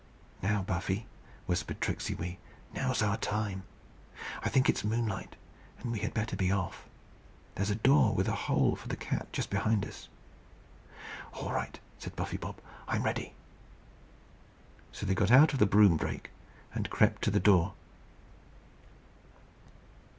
[0.41, 1.05] "Now, Buffy,"
[1.45, 2.39] whispered Tricksey Wee,
[2.73, 3.61] "now's our time.
[4.43, 5.35] I think it's moonlight,
[5.77, 6.87] and we had better be off.
[7.53, 10.07] There's a door with a hole for the cat just behind us."
[11.33, 12.55] "All right," said Bob;
[12.87, 13.35] "I'm ready."
[14.91, 16.31] So they got out of the broom brake
[16.73, 17.75] and crept to the door.